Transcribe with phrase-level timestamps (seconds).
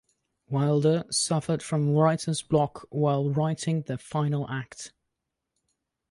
[0.49, 4.93] Wilder suffered from writer's block while writing the final act.